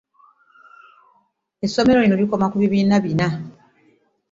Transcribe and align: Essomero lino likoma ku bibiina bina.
Essomero 1.65 1.97
lino 2.01 2.15
likoma 2.21 2.49
ku 2.51 2.57
bibiina 2.61 2.95
bina. 3.03 3.27